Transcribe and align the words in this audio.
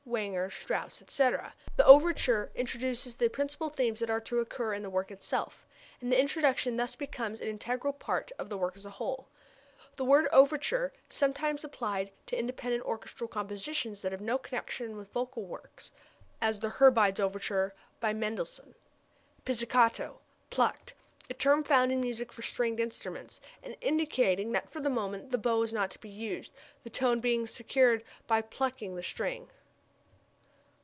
Wagner, 0.07 0.49
Strauss, 0.49 1.01
etc.), 1.01 1.53
the 1.77 1.85
overture 1.85 2.51
introduces 2.53 3.15
the 3.15 3.29
principal 3.29 3.69
themes 3.69 3.99
that 4.01 4.09
are 4.09 4.19
to 4.19 4.39
occur 4.39 4.73
in 4.73 4.81
the 4.83 4.89
work 4.89 5.09
itself, 5.09 5.65
and 6.01 6.11
the 6.11 6.19
introduction 6.19 6.75
thus 6.75 6.97
becomes 6.97 7.39
an 7.39 7.47
integral 7.47 7.93
part 7.93 8.29
of 8.37 8.49
the 8.49 8.57
work 8.57 8.75
as 8.75 8.85
a 8.85 8.89
whole. 8.89 9.29
The 9.95 10.03
word 10.03 10.27
overture 10.33 10.91
is 11.09 11.15
sometimes 11.15 11.63
applied 11.63 12.11
to 12.25 12.37
independent 12.37 12.83
orchestral 12.83 13.29
compositions 13.29 14.01
that 14.01 14.11
have 14.11 14.19
no 14.19 14.37
connection 14.37 14.97
with 14.97 15.13
vocal 15.13 15.43
works, 15.45 15.93
as 16.41 16.59
the 16.59 16.71
Hebrides 16.71 17.21
Overture 17.21 17.73
by 18.01 18.11
Mendelssohn. 18.11 18.75
Pizzicato 19.45 20.19
plucked. 20.49 20.93
A 21.29 21.33
term 21.33 21.63
found 21.63 21.89
in 21.89 22.01
music 22.01 22.33
for 22.33 22.41
stringed 22.41 22.81
instruments, 22.81 23.39
and 23.63 23.77
indicating 23.79 24.51
that 24.51 24.69
for 24.69 24.81
the 24.81 24.89
moment 24.89 25.29
the 25.29 25.37
bow 25.37 25.61
is 25.61 25.71
not 25.71 25.89
to 25.91 25.99
be 25.99 26.09
used, 26.09 26.51
the 26.83 26.89
tone 26.89 27.21
being 27.21 27.47
secured 27.47 28.03
by 28.27 28.41
plucking 28.41 28.95
the 28.97 29.03
string. 29.03 29.47